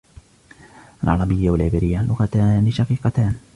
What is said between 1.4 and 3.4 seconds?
و العبرية لغتان شقيقتان.